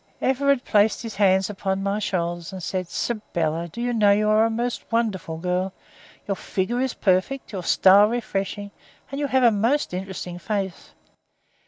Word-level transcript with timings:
Everard 0.19 0.63
placed 0.65 1.03
his 1.03 1.17
hands 1.17 1.47
upon 1.47 1.83
my 1.83 1.99
shoulders 1.99 2.51
and 2.51 2.63
said: 2.63 2.87
"Sybylla, 2.89 3.67
do 3.67 3.79
you 3.79 3.93
know 3.93 4.09
you 4.11 4.29
are 4.29 4.45
a 4.45 4.49
most 4.49 4.83
wonderful 4.91 5.37
girl? 5.37 5.73
Your 6.27 6.33
figure 6.33 6.81
is 6.81 6.95
perfect, 6.95 7.51
your 7.51 7.61
style 7.61 8.07
refreshing, 8.07 8.71
and 9.11 9.19
you 9.19 9.27
have 9.27 9.43
a 9.43 9.51
most 9.51 9.93
interesting 9.93 10.39
face. 10.39 10.95